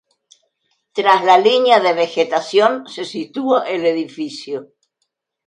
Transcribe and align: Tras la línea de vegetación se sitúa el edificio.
Tras 0.93 1.23
la 1.23 1.37
línea 1.37 1.79
de 1.79 1.93
vegetación 1.93 2.87
se 2.87 3.05
sitúa 3.05 3.69
el 3.69 3.85
edificio. 3.85 4.73